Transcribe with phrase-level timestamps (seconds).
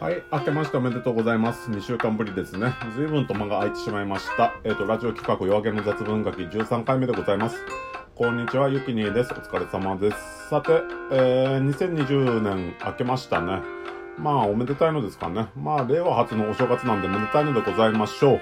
[0.00, 1.68] はい、明けましておめでとうございます。
[1.72, 2.72] 2週間ぶりですね。
[2.94, 4.54] 随分と間が空いてしまいました。
[4.62, 7.56] えっ、と、ラジオ企画夜明けの雑文書き13回目でございます。
[8.14, 9.32] こんにちは、ゆきにーです。
[9.32, 10.48] お疲れ様です。
[10.50, 10.70] さて、
[11.10, 13.60] えー、2020年明けましたね。
[14.16, 15.48] まあ、おめでたいのですかね。
[15.56, 18.40] まあ、令和初のお正月なんでめでたいのでございましょう。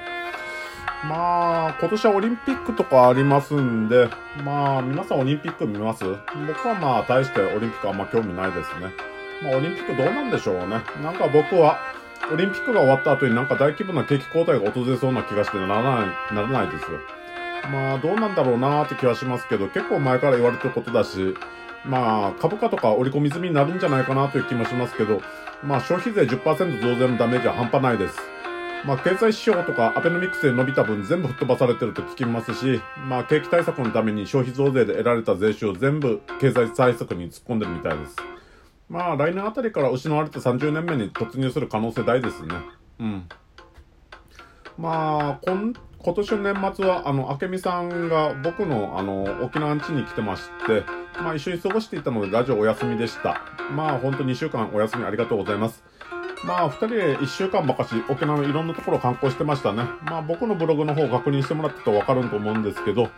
[1.09, 4.11] まあ、今年はオリンピックとかありますんで、
[4.45, 6.05] まあ、皆さんオリンピック見ます？
[6.05, 9.06] 僕はまあ、大してオリンピックあんま興味ないですね。
[9.43, 10.81] まあ、オリンピックどうなんでしょうね。
[11.03, 11.79] なんか僕は、
[12.33, 16.99] オリンピックが終わった後になんか大規模な景気後退が訪れそうな気がしてならない、ならないですよ。
[17.71, 21.35] まあ、どうなんだろうなーって気はしますけど、結構前から言われてることだし、
[21.85, 25.21] まあ、株価とか織り込み済みになるんじゃないかなという気もしますけど、
[25.63, 28.19] まあ、消費税10%増税のダメージは半端ないです。
[28.85, 38.17] まあ、経済指標とかアベノミクスで伸びた分全部吹っ飛ばされてると聞きますし、まあ、景気対策のために消費増税で得られた税収を全部経済対策に突っ込んでるみたいです。
[38.89, 42.55] まあ、来年あたりから失われて30年目に突入する可能性大ですね。
[43.01, 43.29] うん。
[44.79, 50.85] まあ、今、今年の年末は、あの、明美さんが僕の、あの、沖縄ん家に来てまして、
[51.19, 53.41] まあ、一緒に過ごしていたので、ラジオお休みでした。
[53.75, 55.83] まあ、ほんと2週間お休みありがとうございます。
[56.45, 59.83] まあ、二人で1週間ばかし、沖縄のいろんなところを観光してましたね。
[60.05, 63.09] まあ、僕のブログの方を確認してもらったとわかると思うんですけど、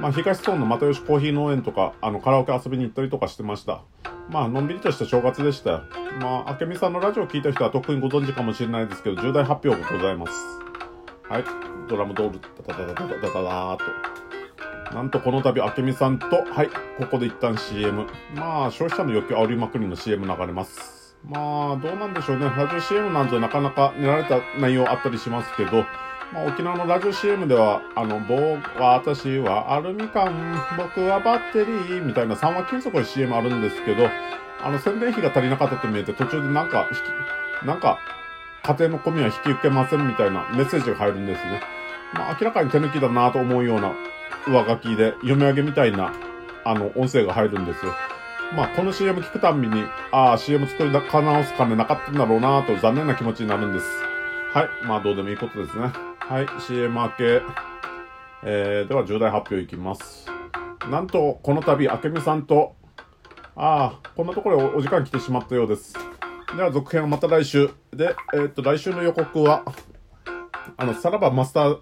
[0.00, 3.82] まあ、東村の又吉コーヒー農園とか、あの、カラオケ遊びに行ったりとかしてました。
[4.28, 5.84] まあ、のんびりとした正月でした。
[6.20, 10.32] まあ、明美さんのラジオを聞いた人は特にご存知かもしれないですけど、重大発表がございます。
[11.28, 11.44] はい。
[11.88, 14.94] ドラムドール、ダダダダダダダダーと。
[14.94, 18.06] なんとこの度、明美さんと、はい、ここで一旦 CM。
[18.34, 20.95] まあ、消費者の欲求煽りまくりの CM 流れます。
[21.28, 22.46] まあ、どうなんでしょうね。
[22.56, 25.84] ラジオ CM なんてなかなか練られた内容あったりしますけど、
[26.32, 28.36] まあ、沖縄のラジオ CM では、あの、僕
[28.80, 30.32] は、私はアルミ缶、
[30.76, 34.08] 僕はバッテリー、みたいな3話金属の CM あるんですけど、
[34.62, 36.88] あの、宣伝費が足りなかったと見えて、途中でなんか、
[37.64, 37.98] なんか、
[38.62, 41.60] 家庭の込みは引き受けませんみたいなメッセージが入るんですね。
[42.14, 43.92] まあ、明らかに手抜きだなと思うような
[44.46, 46.12] 上書きで、読み上げみたいな、
[46.64, 47.92] あの、音声が入るんですよ。
[48.54, 51.02] まあ、この CM 聞くたんびに、ああ、CM 作り直
[51.44, 53.86] す金なかったんだろうなと残念な気持ちになるんです。
[54.52, 54.86] はい。
[54.86, 55.92] まあ、どうでもいいことですね。
[56.20, 56.46] はい。
[56.60, 57.42] CM 明け。
[58.44, 60.26] えー、では重大発表いきます。
[60.90, 62.76] なんと、この度、明美さんと、
[63.56, 65.94] ああ、こんなところおお時間来てしまったようです。
[66.56, 67.70] では、続編はまた来週。
[67.92, 69.64] で、えーっと、来週の予告は、
[70.76, 71.78] あの、さらばマスター、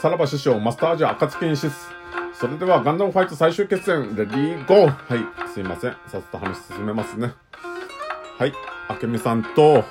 [0.00, 1.99] さらば師匠、マスターアジア、暁にしす。
[2.40, 5.90] それでは、ガンダムファイト最終決戦、レディーゴーはい、すいません。
[6.06, 7.34] さっさと話進めますね。
[8.38, 8.54] はい、
[9.02, 9.84] 明美さんと、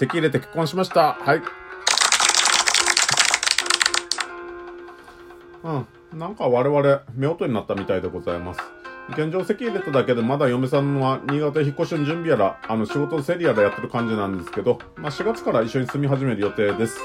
[0.00, 1.12] 籍入れて結婚しました。
[1.12, 1.42] はい。
[5.62, 6.18] うん。
[6.18, 8.60] なんか我々、夫婦になったみたいでございます。
[9.10, 16.98] 現状籍入れただけでまだ嫁さんは新潟引っ越しの準備やら、あの仕事の整理やらやってる感じなんですけど、まあ4月から一緒に住み始める予定です。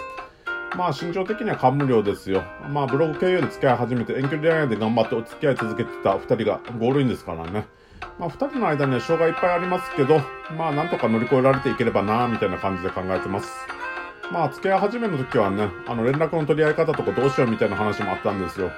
[0.76, 2.44] まあ身長的には感無量ですよ。
[2.70, 7.66] まあブログ経由で付き合い始めて遠距離恋愛で頑張ってお付き合い続けてた2人がゴールインですからね。
[8.20, 10.20] まあ二人の間には障害いっぱいありますけど、
[10.58, 13.50] まあなんとか乗り越えられていければなみたいな感じで考えてます。
[14.32, 18.72] まあ付き合い始めの時はね、あの連絡の取り合い方とかどうしようみたいな話もあったんですよ。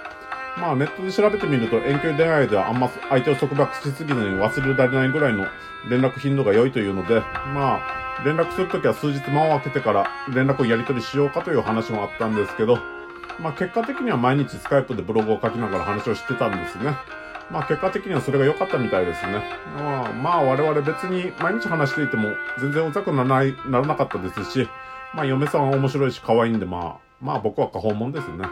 [0.59, 5.45] まあネットで調べてみると遠距離恋愛ではあんま相手を束縛しすぎずに忘れられないぐらいの
[5.89, 7.19] 連絡頻度が良いというので、
[7.53, 12.79] まあ連絡するときは数日間を空けてから連絡をやり取りしようかという話もあったんですけど、
[13.39, 16.97] まあ結果的には毎日スカイプでブログを書きながら話をしてたんですね。
[17.51, 19.43] まあ結果的にはそれが良かったみたいですね。
[19.77, 22.29] まあ、まあ我々別に毎日話していても
[22.59, 24.67] 全然うざくならない、ならなかったですし、
[25.13, 28.45] まあ嫁さんは面白いし可愛いんでまあ、まあ僕は過訪問ですね。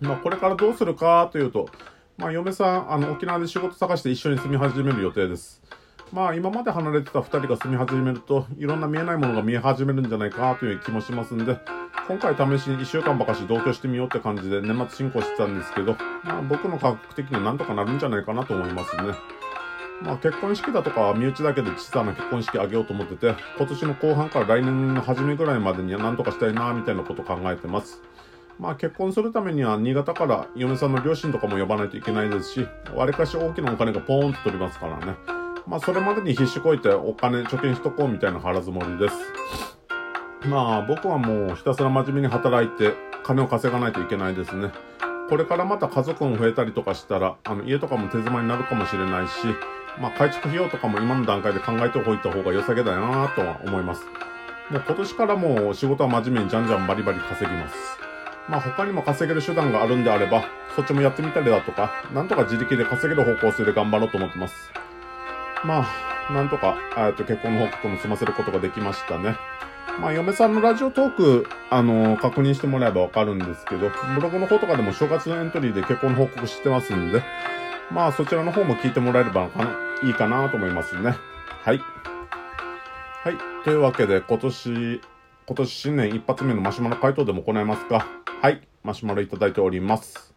[0.00, 1.68] まあこれからどうするかというと、
[2.16, 5.62] まあ嫁さん、あの沖縄で仕事探して一緒に住み始める予定です。
[6.12, 11.58] まあ今まで離れてた二人が住み始めると、いろんな見えないものが見え始めるんじゃないかという気もしますんで、
[12.08, 19.14] 今回試しに一週間ばかし同居してみようって感じで年末進行してたんですけど、まあ僕の感覚的にはなんとかなるんじゃないかなと思いますね。
[20.02, 28.02] まあ結婚式だとかは身内だけで小さな結婚式あげようと思ってて、今年の後半から来年の初めぐらいまでにはなんとかしたいなみたいなこと考えてます。
[28.60, 35.14] まあ結婚するためには新潟から嫁さんの両親とかも呼ばないといけないですし、割かし大きなお金がポーンと取りますからね。
[35.66, 39.16] まあそれまでに必死こいてお金貯金しとこうみたいな腹積もりです。
[40.46, 42.92] まあ僕はもうひたすら真面目に働いて
[43.24, 44.70] 金を稼がないといけないですね。
[45.30, 49.32] これからまた家族も増えたりとかしたら、あの家とかも手妻になるかもしれないし、
[49.98, 54.04] まあ改築費用とかも今の段階で考えておいた方が良さげだよなとは思います。
[54.68, 58.09] もう今年からもう仕事は真面目にじゃんじゃんバリバリ稼ぎます。
[58.50, 60.44] まあ他にも稼げる手段があるんであれば、
[60.74, 64.72] そっちもやってみたりだとか、なんとか自力で稼げる方向性で頑張ろうと思ってます。
[65.64, 69.36] まあ、なんとか、えっと、結婚の報告も済ませることができましたね。
[70.00, 77.22] まあ、嫁さんのラジオトーク、あのー、確認してもらえばわかるんですけど、ブログの方とかでも正月のエントリーで結婚の報告してますんで、
[77.92, 79.70] まあ、そちらの方も聞いてもらえればかな
[80.02, 81.14] いいかなと思いますね。
[81.62, 81.80] はい。
[83.22, 83.36] はい。
[83.64, 85.02] というわけで、今年、
[85.50, 88.06] 今年新年一発目のマシュマロ回答でも行いますか？
[88.40, 88.60] はい。
[88.84, 90.32] マシュマロいただいております。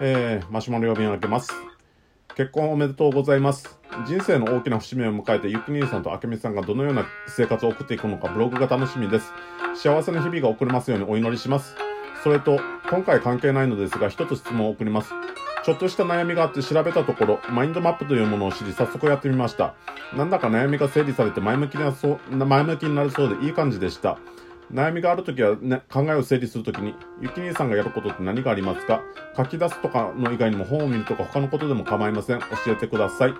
[0.00, 1.52] えー、マシュマロ読み上げます。
[2.36, 3.78] 結婚おめでとうございます。
[4.06, 9.30] 人生の大きな節目を迎えて、ゆき兄さんとあけみさんがどのような生活を送っていくのか、ブログが楽しみです。
[9.74, 11.76] 幸せな日々が送れますようにお祈りします。
[12.24, 15.12] それと、今回関係ないのですが、一つ質問を送ります。
[15.62, 19.74] ちょっとした悩みがあって調べたところ、マインドマップというものを知り、早速やってみました。
[20.16, 24.18] なんだか悩みが整理されて前向きなそう、前向きになるそうでいい感じでした。
[24.72, 29.02] 悩みがあるときは、ね、考えを整理するときに、ゆき兄さんがやることって何がありますか？
[29.36, 32.38] 書き出すとかの以外にも本を見るとか他のことでも構いません。
[32.38, 33.34] 教えてください。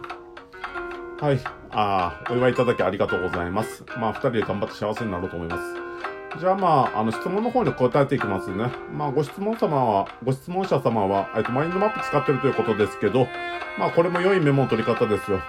[1.20, 1.40] はい。
[1.70, 3.84] ああ、お祝いいただきありがとうございます。
[3.99, 5.89] まあ、二人で頑張って幸せになろうと思います。
[6.38, 8.71] じゃあまあ、あの質問の方に答えていきますね。
[8.97, 13.27] まあ、ご質問様は、ご質問者様は、えっと、マインドマップ使ってるということですけど、
[13.79, 15.41] まあ、これも良いメモの取り方ですよ。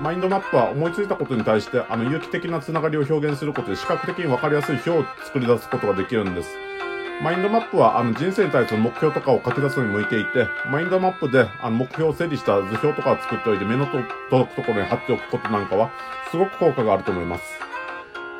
[0.00, 6.48] マインドマップは思いついたことに対して、あの、有機的なつながりを表現することで視覚的に分かりやすい表を作り出すことができるんです。
[7.22, 13.84] マインドマップは、あの、人生に対する目標とかを書き出すのに向いていて、マインドマップで、あの、目標を整理した図表とかを作っておいて、目の
[14.30, 15.90] 届くところに貼っておくことなんかは、
[16.30, 17.69] すごく効果があると思います。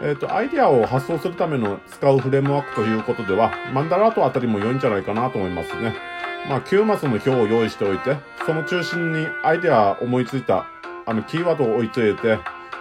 [0.03, 5.95] えっ、ー、と、アイディアを発想するための使うフレームワークということでは、マンダラートあたりも良いんじゃないかなと思いますね。
[6.49, 8.17] まあ、9マスの表を用意しておいて、
[8.47, 10.67] その中心にアイデア思いついた
[11.11, 12.39] あの、キーワードを置いといて、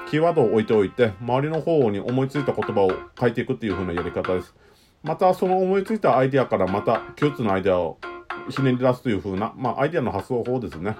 [0.07, 4.53] キーワードを置いておいて、周りの方に思いついた言葉を書いていくっていう風なやり方です。
[5.01, 7.97] また、その思いついたアイデアからまた、共通のアイデアを
[8.49, 10.95] ひねり出すという風な、まあ、アイデアの発想法ですね。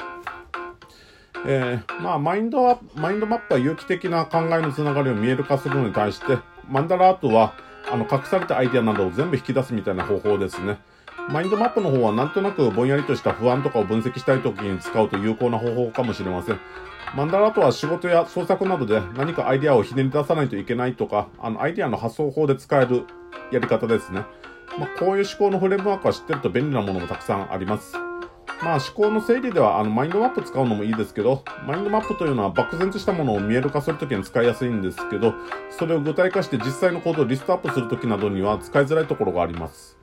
[1.46, 6.38] えー、まあ、マインドは、マインドマップは有機的な考えのつながりを見える化するのに対して、
[6.68, 7.54] マンダラアートは、
[7.92, 10.80] あの、隠されたアイデアなどを全部引き出すみたいな方法ですね。
[11.30, 16.60] マインドマップの方はなんとなくぼんやりとした不安とかを分析したい時に使うと有効な方法かもしれません。
[17.16, 23.06] マンダラとは仕事や創作などで何かアイデアをひねり出さないといけないとか、あの、アイデアの発想法で使える
[23.52, 24.26] やり方ですね。
[24.78, 28.09] まあ、こういう思考のフレームワークは知ってると便利なものもたくさんあります。
[28.62, 35.34] まあ思考の整理ではあのマインドマップ使うのもいいですけど、マインドマップというのは漠然としたものを見える化するときに使いやすいんですけど、
[35.72, 39.98] それを具体化して実際のコードをリストアップするときなどには使いづらいところがあります。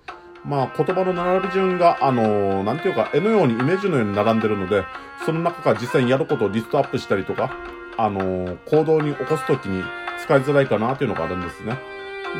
[0.44, 4.84] まあ、言葉の並び順が、あのー、なんていうか、絵のように、イメージのように並んでるので、
[5.24, 7.50] その中から実際にやることをリストアップしたりとか、
[7.98, 9.82] あのー、行動に起こすときに
[10.22, 11.76] 使いづらいかなっていうのがあるんですね。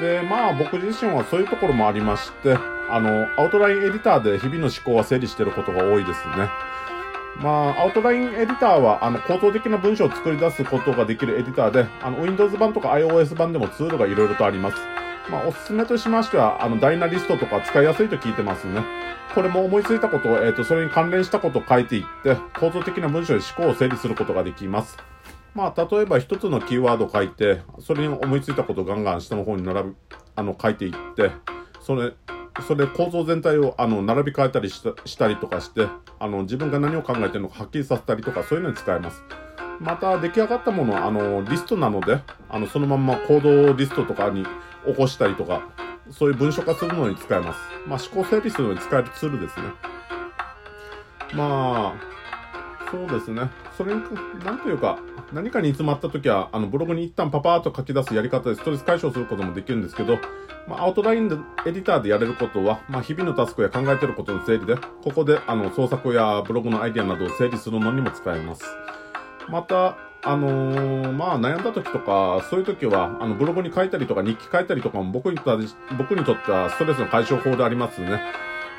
[0.01, 2.57] で、まあ、僕自身はそういうところもありまして、
[2.89, 6.49] あの、アウトラインエディターで日々の思考は整理してることが多いですね。
[7.41, 14.77] まあ、アウトラインエディターは、あの、構造的な文章を作り出すことができるエディターで、あの、Windows 版とか iOS 版でもツールが色々とあります。
[15.31, 18.83] まあ、おすすめとしましては、あの、ダイナリストとか使いやすいと聞いてますね。
[19.35, 24.97] これも思いついたことを、えっ、ー、と、それに関連したことを書いていって、構造的な文章で思考を整理することができます。
[25.57, 29.97] まあ、例えば一つのキーワード書いて、それに思いついたことをガンガン下の方に並び、
[30.35, 31.31] あの、書いていって、
[31.81, 32.13] それ、
[32.67, 35.89] それ構造全体をあの並び替えたりしたりとかして、
[36.19, 39.23] あの自分が何を考えてるのかはっきりさせたりとかそういうのに使えます。
[39.79, 44.45] また出来上がったものはあのリストなので、あのそのまま行動リストとかに
[44.87, 45.69] 起こしたりとか、
[46.11, 47.61] そういう文書化するのに使えます。
[47.87, 49.67] まあ、思考整理するのに使えるツールですね。
[51.35, 52.16] まあ、
[52.91, 53.51] そうですね。
[53.77, 54.01] それに、
[54.45, 54.99] なんというか、
[55.33, 60.19] 何かに詰まった時は、あの、ブログに一旦パパーっと書き出すやり方でストレス解消することもできるんですけど、
[60.69, 68.65] まあ、アウトラインで、エディターでやれることは、まあ、日々のタスクや考えてることの整理で、ここで、あの、創作やブログのアイディアなどを整理するのにも使えます。
[69.49, 75.57] また、あのー、まあ悩んだ時とか、そういう時は、あの、ブログに書いたりとか日記書いたりとかも僕にと
[75.97, 78.21] 僕にとってはストレスの解消法でありますね。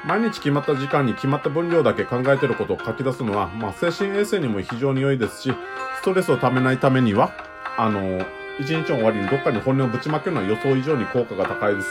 [0.06, 5.54] 毎日決まった時間に決まった分量だけ考えてることを書き出すのは、まあ精神衛生にも非常に良いですし、
[6.00, 7.32] ストレスをためないためには、
[7.78, 8.26] あのー、
[8.60, 11.88] 一日の終わりにどっかに本音をぶちまけるのは予想以上に効果が高いです。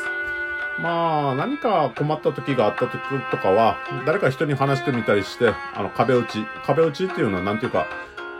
[0.79, 2.99] まあ、何か困った時があった時
[3.31, 6.45] とかは、誰か人に話してみたりして、あの、壁打ち。
[6.67, 7.87] 壁打ちっていうのは、なんていうか、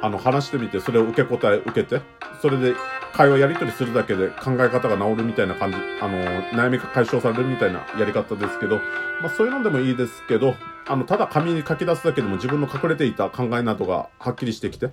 [0.03, 2.01] あの、話してみて、それを受け答え受けて、
[2.43, 2.75] それで
[3.13, 6.19] 会話やり取りするだけで考え方が治るみたいな感じ、あの、
[6.53, 8.77] 悩みが解消されるみたいなやり方ですけど、
[9.23, 10.55] まあそういうのでもいいですけど、
[10.87, 14.91] あの、ただ紙に書き出すだけでも自分の隠れていた考えなどがはっきりしてきて、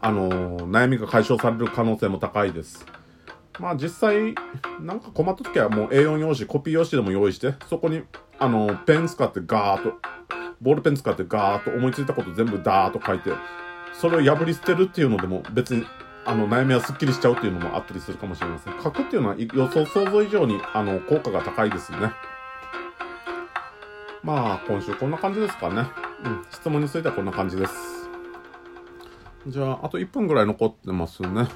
[0.00, 2.86] あの、悩みが解消される可能性も高いです。
[3.58, 4.34] まあ実際、
[4.80, 8.02] なんか困った時はもう A4 用紙、コピー用紙でも用意して、そこに、
[8.38, 9.94] あの、ペン使ってガーッと、
[10.60, 13.30] ボールペン使ってガーッと思いついたこと全部ダーッと書いて、
[13.94, 15.86] それを破り捨てるっていうのでも別に
[16.26, 18.82] あの、悩みはスッキリしちゃうっていうのもあったりするかもしれません。
[18.82, 22.12] 書くっていうのは予想、想像以上に、あの、効果が高いですね。
[24.22, 25.86] まあ、今週こんな感じですかね。
[26.24, 27.74] うん、質問についてはこんな感じです。
[29.46, 31.46] じゃあ、あと1分ぐらい残ってますね。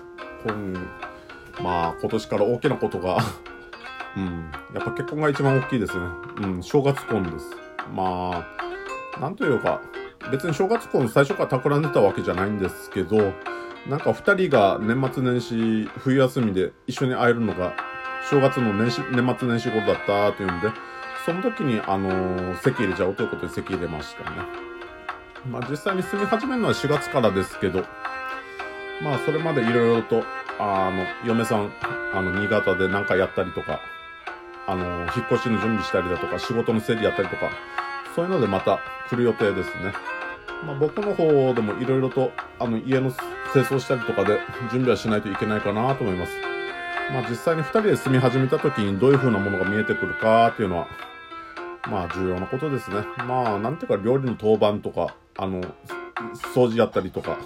[0.45, 0.81] 今、
[1.63, 3.19] まあ、今年から大きなことが
[4.17, 6.07] うん、やっぱ結婚が一番大きいですね。
[6.43, 7.57] うん、正月婚です。
[7.95, 8.45] ま
[9.17, 9.81] あ、なんというか、
[10.31, 13.33] 別に正月婚最初から企んでたわけじゃないんですけど、
[13.89, 17.75] なんか二人が年末年始、冬休みで一緒に会えるのが、
[18.31, 20.69] 正月の年始、年末年始頃だったというんで、
[21.25, 24.37] その時に、あのー、席入れちゃおうということで席入れましたね。
[25.51, 27.85] まあ実際に住み始めるのは4月からですけど、
[29.03, 30.25] まあそれまでいろいろと、
[30.59, 31.73] あの、嫁さん、
[32.13, 33.81] あの、新潟で何かやったりとか、
[34.67, 34.85] あの、
[35.17, 37.51] 引っ越しの準備したりだとか、仕事の整理やったりとか、
[38.15, 39.93] そういうのでまた来る予定ですね。
[40.65, 43.13] まあ僕の方でもいろいろと、あの、家の
[43.53, 46.33] 清掃したりとかで準備はしないといけないかなと思います。
[47.13, 50.89] まあ実際に二人で住み始めた時にどういう風なものが見えてくるかっていうのは、
[51.89, 52.97] まあ重要なことですね。
[53.27, 55.63] まあなんていうか料理の当番とか、あの、
[56.55, 57.39] 掃除やったりとか、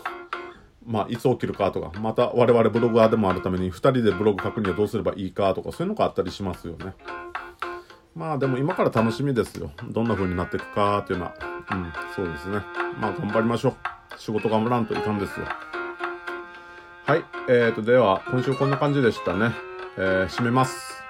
[0.85, 6.95] まあいつ起きるかとか、また我々ブロガーでもあるために二人でブログ書くにはどうすればいいかとか、そういうのがあったりしますよね。
[8.17, 9.71] まあでも今から楽しみですよ。
[9.91, 11.35] どんな風になっていくかっていうのは。
[11.71, 12.61] うん、そうですね。
[13.01, 13.75] まあ頑張りましょう。
[14.19, 15.47] 仕事頑張らんといかんですよ。
[17.05, 17.25] はい。
[17.49, 19.53] えーと、では、今週こんな感じでしたね。
[19.99, 21.03] えー、締めます。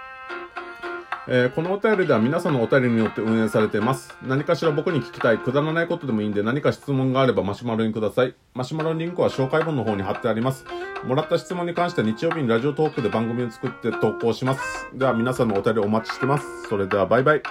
[1.28, 4.16] えー、このお便りでは皆さんのお便りによって運営されています。
[4.26, 8.34] 何かしら僕に聞きたい、くだらないことでもいいんで何か質問があればマシュマロにください。
[8.54, 10.64] マシュマロリンクは紹介文の方に貼ってあります。
[11.04, 14.88] もらった質問に関しては日曜日にラジオトークで番組を作って投稿します。
[14.94, 16.68] では皆さんのお便りお待ちしてます。
[16.68, 17.42] それではバイバイ。